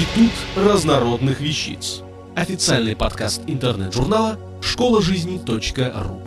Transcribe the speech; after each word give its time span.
Институт 0.00 0.32
разнородных 0.56 1.40
вещиц. 1.40 2.00
Официальный 2.34 2.96
подкаст 2.96 3.42
интернет-журнала 3.46 4.38
школа 4.62 5.02
жизни.ру. 5.02 6.22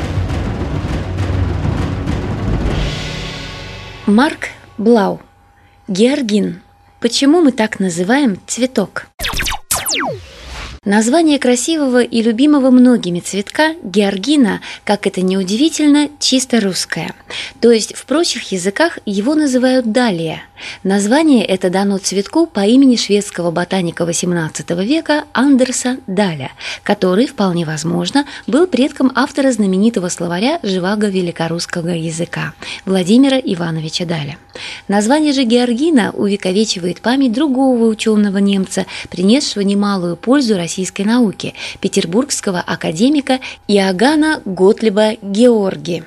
Марк 4.06 4.50
Блау. 4.78 5.20
Георгин. 5.88 6.62
Почему 7.00 7.42
мы 7.42 7.52
так 7.52 7.80
называем 7.80 8.40
цветок? 8.46 9.08
Название 10.86 11.40
красивого 11.40 12.04
и 12.04 12.22
любимого 12.22 12.70
многими 12.70 13.22
цветка 13.22 13.74
георгина, 13.84 14.60
как 14.84 15.08
это 15.08 15.22
ни 15.22 15.38
удивительно, 15.38 16.10
чисто 16.20 16.60
русское. 16.60 17.14
То 17.62 17.72
есть 17.72 17.96
в 17.96 18.06
прочих 18.06 18.52
языках 18.52 19.00
его 19.06 19.34
называют 19.34 19.94
далия. 19.94 20.44
Название 20.84 21.46
это 21.46 21.70
дано 21.70 22.00
цветку 22.00 22.48
по 22.48 22.66
имени 22.66 22.98
шведского 22.98 23.50
ботаника 23.50 24.04
XVIII 24.04 24.84
века 24.86 25.24
Андерса 25.32 26.00
Даля, 26.06 26.52
который, 26.84 27.28
вполне 27.28 27.66
возможно, 27.66 28.26
был 28.46 28.68
предком 28.68 29.10
автора 29.16 29.54
знаменитого 29.54 30.10
словаря 30.10 30.60
живаго 30.64 31.08
великорусского 31.08 31.90
языка 31.90 32.54
Владимира 32.86 33.38
Ивановича 33.38 34.04
Даля. 34.04 34.38
Название 34.88 35.34
же 35.34 35.44
георгина 35.44 36.12
увековечивает 36.12 37.02
память 37.02 37.34
другого 37.34 37.86
ученого 37.86 38.38
немца, 38.38 38.86
принесшего 39.10 39.62
немалую 39.62 40.16
пользу 40.16 40.56
российской 40.58 41.04
науки, 41.04 41.54
петербургского 41.80 42.60
академика 42.60 43.40
Иоганна 43.68 44.42
Готлиба 44.46 45.14
Георги. 45.22 46.04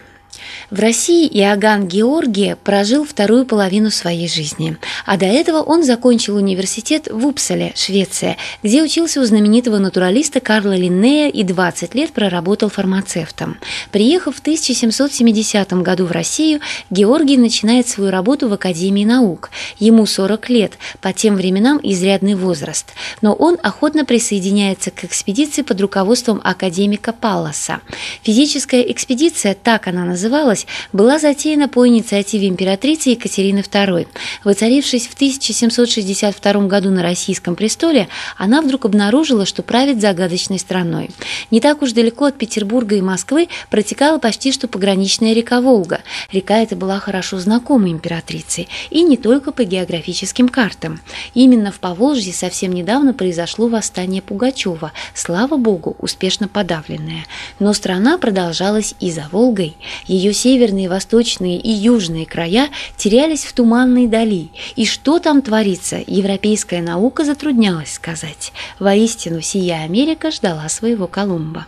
В 0.71 0.81
России 0.81 1.27
Иоганн 1.27 1.87
Георгий 1.87 2.57
прожил 2.63 3.05
вторую 3.05 3.47
половину 3.47 3.91
своей 3.91 4.29
жизни, 4.29 4.77
а 5.05 5.17
до 5.17 5.27
этого 5.27 5.63
он 5.63 5.85
закончил 5.85 6.37
университет 6.37 7.09
в 7.11 7.27
Упсале, 7.27 7.73
Швеция, 7.77 8.37
где 8.63 8.83
учился 8.83 9.21
у 9.21 9.25
знаменитого 9.25 9.79
натуралиста 9.79 10.41
Карла 10.41 10.77
Линнея 10.77 11.29
и 11.29 11.43
20 11.45 11.95
лет 11.95 12.13
проработал 12.13 12.69
фармацевтом. 12.69 13.59
Приехав 13.93 14.37
в 14.37 14.41
1770 14.41 15.73
году 15.75 16.07
в 16.07 16.13
Россию, 16.13 16.61
Георгий 16.91 17.37
начинает 17.37 17.89
свою 17.89 18.11
работу 18.11 18.49
в 18.49 18.53
Академии 18.53 19.05
наук. 19.05 19.51
Ему 19.79 20.07
40 20.07 20.49
лет, 20.51 20.73
по 21.01 21.13
тем 21.13 21.37
временам 21.37 21.79
изрядный 21.83 22.35
возраст, 22.35 22.93
но 23.23 23.35
он 23.35 23.57
охотно 23.63 24.05
присоединяется 24.05 24.91
к 24.91 25.05
экспедиции 25.05 25.63
под 25.63 25.81
руководством 25.81 26.41
академика 26.43 27.13
Палласа. 27.13 27.81
Физическая 28.23 28.83
экспедиция, 28.83 29.55
так 29.55 29.87
она 29.87 30.05
называется, 30.05 30.26
называлась, 30.27 30.67
была 30.93 31.19
затеяна 31.19 31.69
по 31.69 31.87
инициативе 31.87 32.49
императрицы 32.49 33.11
Екатерины 33.11 33.61
II. 33.61 34.09
Воцарившись 34.45 35.07
в 35.07 35.15
1762 35.15 36.53
году 36.67 36.91
на 36.91 37.03
российском 37.03 37.55
престоле, 37.55 38.09
она 38.37 38.61
вдруг 38.61 38.85
обнаружила, 38.85 39.47
что 39.47 39.63
правит 39.63 40.01
загадочной 40.01 40.59
страной. 40.59 41.11
Не 41.51 41.61
так 41.61 41.83
уж 41.83 41.93
далеко 41.93 42.27
от 42.27 42.37
Петербурга 42.37 42.97
и 42.97 43.01
Москвы 43.01 43.49
протекала 43.71 44.19
почти 44.19 44.53
что 44.53 44.67
пограничная 44.69 45.33
река 45.33 45.61
Волга. 45.61 46.01
Река 46.33 46.59
эта 46.59 46.75
была 46.75 46.99
хорошо 46.99 47.39
знакома 47.39 47.89
императрице, 47.89 48.67
и 48.91 49.03
не 49.03 49.17
только 49.17 49.53
по 49.53 49.65
географическим 49.65 50.49
картам. 50.49 51.01
Именно 51.35 51.71
в 51.71 51.79
Поволжье 51.79 52.33
совсем 52.33 52.73
недавно 52.73 53.15
произошло 53.15 53.69
восстание 53.69 54.23
Пугачева, 54.23 54.93
слава 55.15 55.57
богу, 55.57 55.97
успешно 56.01 56.49
подавленное. 56.49 57.27
Но 57.61 57.73
страна 57.73 58.19
продолжалась 58.19 58.95
и 58.99 59.13
за 59.13 59.29
Волгой. 59.31 59.77
Ее 60.17 60.33
северные, 60.33 60.89
восточные 60.89 61.59
и 61.59 61.71
южные 61.71 62.27
края 62.27 62.71
терялись 62.97 63.45
в 63.45 63.53
туманной 63.53 64.07
дали, 64.07 64.49
и 64.75 64.87
что 64.87 65.19
там 65.19 65.43
творится, 65.43 66.03
европейская 66.07 66.81
наука 66.81 67.25
затруднялась 67.25 67.93
сказать. 67.93 68.53
Воистину, 68.79 69.41
сия 69.43 69.83
Америка 69.85 70.31
ждала 70.31 70.69
своего 70.69 71.07
Колумба. 71.07 71.67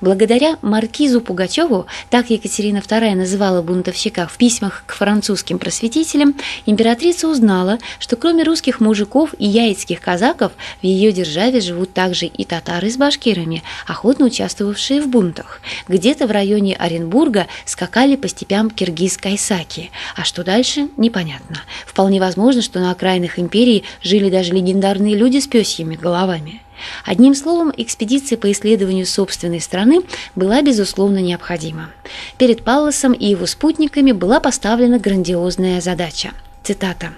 Благодаря 0.00 0.56
маркизу 0.62 1.20
Пугачеву, 1.20 1.86
так 2.10 2.30
Екатерина 2.30 2.78
II 2.78 3.14
называла 3.14 3.62
бунтовщика 3.62 4.26
в 4.26 4.36
письмах 4.36 4.84
к 4.86 4.94
французским 4.94 5.58
просветителям, 5.58 6.34
императрица 6.66 7.28
узнала, 7.28 7.78
что 7.98 8.16
кроме 8.16 8.44
русских 8.44 8.80
мужиков 8.80 9.34
и 9.38 9.46
яицких 9.46 10.00
казаков 10.00 10.52
в 10.80 10.84
ее 10.84 11.12
державе 11.12 11.60
живут 11.60 11.92
также 11.92 12.26
и 12.26 12.44
татары 12.44 12.90
с 12.90 12.96
башкирами, 12.96 13.62
охотно 13.86 14.26
участвовавшие 14.26 15.02
в 15.02 15.08
бунтах. 15.08 15.60
Где-то 15.88 16.26
в 16.26 16.30
районе 16.30 16.74
Оренбурга 16.76 17.46
скакали 17.88 18.16
по 18.16 18.28
степям 18.28 18.70
киргиз-кайсаки, 18.70 19.90
а 20.14 20.24
что 20.24 20.44
дальше– 20.44 20.88
непонятно. 20.98 21.62
Вполне 21.86 22.20
возможно, 22.20 22.60
что 22.60 22.80
на 22.80 22.90
окраинах 22.90 23.38
империи 23.38 23.82
жили 24.02 24.28
даже 24.28 24.52
легендарные 24.52 25.16
люди 25.16 25.38
с 25.38 25.46
пёсьими 25.46 25.96
головами. 25.96 26.60
Одним 27.06 27.34
словом, 27.34 27.72
экспедиция 27.74 28.36
по 28.36 28.52
исследованию 28.52 29.06
собственной 29.06 29.60
страны 29.62 30.02
была, 30.36 30.60
безусловно, 30.60 31.18
необходима. 31.18 31.90
Перед 32.36 32.62
Палласом 32.62 33.14
и 33.14 33.26
его 33.26 33.46
спутниками 33.46 34.12
была 34.12 34.38
поставлена 34.38 34.98
грандиозная 34.98 35.80
задача– 35.80 36.32
Цитата. 36.68 37.14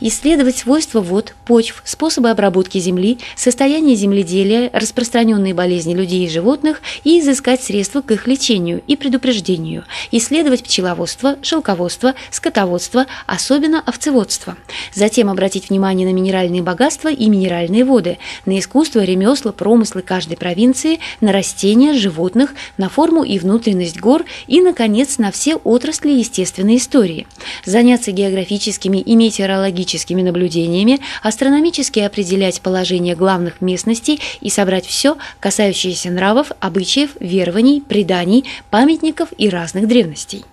«Исследовать 0.00 0.56
свойства 0.56 1.00
вод, 1.00 1.34
почв, 1.44 1.82
способы 1.84 2.30
обработки 2.30 2.78
земли, 2.78 3.18
состояние 3.36 3.96
земледелия, 3.96 4.70
распространенные 4.72 5.52
болезни 5.52 5.94
людей 5.94 6.24
и 6.24 6.28
животных 6.30 6.80
и 7.02 7.20
изыскать 7.20 7.62
средства 7.62 8.00
к 8.00 8.10
их 8.12 8.26
лечению 8.26 8.82
и 8.86 8.96
предупреждению, 8.96 9.84
исследовать 10.10 10.62
пчеловодство, 10.62 11.36
шелководство, 11.42 12.14
скотоводство, 12.30 13.06
особенно 13.26 13.80
овцеводство. 13.80 14.56
Затем 14.94 15.28
обратить 15.28 15.68
внимание 15.68 16.08
на 16.08 16.12
минеральные 16.14 16.62
богатства 16.62 17.08
и 17.08 17.28
минеральные 17.28 17.84
воды, 17.84 18.18
на 18.46 18.58
искусство, 18.58 19.02
ремесла, 19.04 19.52
промыслы 19.52 20.02
каждой 20.02 20.36
провинции, 20.36 21.00
на 21.20 21.32
растения, 21.32 21.94
животных, 21.94 22.54
на 22.78 22.88
форму 22.88 23.22
и 23.24 23.38
внутренность 23.38 24.00
гор 24.00 24.24
и, 24.46 24.60
наконец, 24.60 25.18
на 25.18 25.30
все 25.30 25.56
отрасли 25.56 26.10
естественной 26.10 26.76
истории. 26.76 27.26
Заняться 27.64 28.12
географическими 28.12 28.93
геологическими 28.94 29.00
и 29.00 29.16
метеорологическими 29.16 30.22
наблюдениями, 30.22 31.00
астрономически 31.22 32.00
определять 32.00 32.60
положение 32.60 33.14
главных 33.14 33.60
местностей 33.60 34.20
и 34.40 34.50
собрать 34.50 34.86
все, 34.86 35.16
касающееся 35.40 36.10
нравов, 36.10 36.52
обычаев, 36.60 37.10
верований, 37.20 37.80
преданий, 37.80 38.44
памятников 38.70 39.28
и 39.36 39.48
разных 39.48 39.88
древностей. 39.88 40.44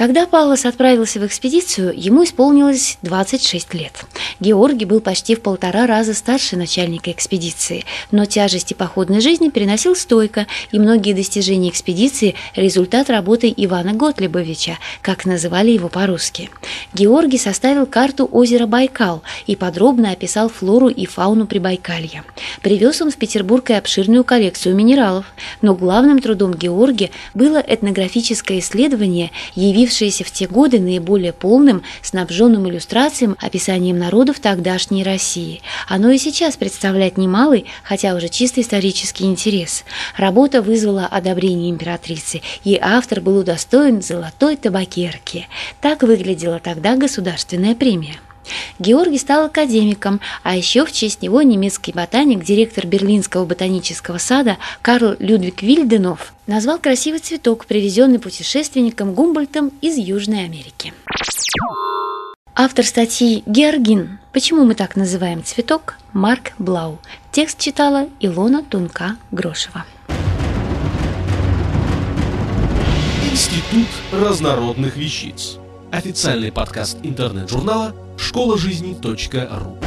Когда 0.00 0.26
Павлос 0.26 0.64
отправился 0.64 1.20
в 1.20 1.26
экспедицию, 1.26 1.92
ему 1.94 2.24
исполнилось 2.24 2.96
26 3.02 3.74
лет. 3.74 3.92
Георгий 4.40 4.86
был 4.86 5.02
почти 5.02 5.34
в 5.34 5.42
полтора 5.42 5.86
раза 5.86 6.14
старше 6.14 6.56
начальника 6.56 7.10
экспедиции, 7.10 7.84
но 8.10 8.24
тяжести 8.24 8.72
походной 8.72 9.20
жизни 9.20 9.50
переносил 9.50 9.94
стойко, 9.94 10.46
и 10.72 10.78
многие 10.78 11.12
достижения 11.12 11.68
экспедиции– 11.68 12.34
результат 12.56 13.10
работы 13.10 13.52
Ивана 13.54 13.92
Готлебовича, 13.92 14.78
как 15.02 15.26
называли 15.26 15.70
его 15.70 15.90
по-русски. 15.90 16.48
Георгий 16.94 17.36
составил 17.36 17.84
карту 17.84 18.26
озера 18.32 18.64
Байкал 18.64 19.22
и 19.46 19.54
подробно 19.54 20.12
описал 20.12 20.48
флору 20.48 20.88
и 20.88 21.04
фауну 21.04 21.46
Прибайкалья. 21.46 22.24
Привез 22.62 23.02
он 23.02 23.10
в 23.10 23.16
Петербург 23.16 23.68
и 23.68 23.74
обширную 23.74 24.24
коллекцию 24.24 24.76
минералов, 24.76 25.26
но 25.60 25.74
главным 25.74 26.20
трудом 26.20 26.54
Георгия 26.54 27.10
было 27.34 27.58
этнографическое 27.58 28.60
исследование, 28.60 29.30
явив 29.54 29.89
явившееся 29.90 30.24
в 30.24 30.30
те 30.30 30.46
годы 30.46 30.80
наиболее 30.80 31.32
полным, 31.32 31.82
снабженным 32.02 32.68
иллюстрациям, 32.68 33.36
описанием 33.40 33.98
народов 33.98 34.40
тогдашней 34.40 35.02
России. 35.02 35.60
Оно 35.88 36.10
и 36.10 36.18
сейчас 36.18 36.56
представляет 36.56 37.18
немалый, 37.18 37.66
хотя 37.82 38.14
уже 38.14 38.28
чисто 38.28 38.60
исторический 38.60 39.24
интерес. 39.24 39.84
Работа 40.16 40.62
вызвала 40.62 41.06
одобрение 41.06 41.70
императрицы, 41.70 42.40
и 42.64 42.78
автор 42.80 43.20
был 43.20 43.38
удостоен 43.38 44.00
золотой 44.00 44.56
табакерки. 44.56 45.48
Так 45.80 46.02
выглядела 46.02 46.60
тогда 46.60 46.96
государственная 46.96 47.74
премия. 47.74 48.20
Георгий 48.78 49.18
стал 49.18 49.46
академиком, 49.46 50.20
а 50.42 50.56
еще 50.56 50.84
в 50.84 50.92
честь 50.92 51.22
него 51.22 51.42
немецкий 51.42 51.92
ботаник, 51.92 52.44
директор 52.44 52.86
Берлинского 52.86 53.44
ботанического 53.44 54.18
сада 54.18 54.56
Карл 54.82 55.16
Людвиг 55.18 55.62
Вильденов 55.62 56.32
назвал 56.46 56.78
красивый 56.78 57.20
цветок, 57.20 57.66
привезенный 57.66 58.18
путешественником 58.18 59.14
Гумбольтом 59.14 59.70
из 59.80 59.96
Южной 59.96 60.44
Америки. 60.44 60.92
Автор 62.54 62.84
статьи 62.84 63.42
«Георгин. 63.46 64.18
Почему 64.32 64.64
мы 64.64 64.74
так 64.74 64.96
называем 64.96 65.44
цветок?» 65.44 65.96
Марк 66.12 66.52
Блау. 66.58 66.98
Текст 67.32 67.58
читала 67.58 68.08
Илона 68.18 68.62
Тунка-Грошева. 68.62 69.84
Институт 73.30 73.86
разнородных 74.12 74.96
вещиц. 74.96 75.56
Официальный 75.90 76.52
подкаст 76.52 76.98
интернет-журнала 77.02 77.94
школа 78.20 78.58
жизни 78.58 78.96
.ру. 79.02 79.78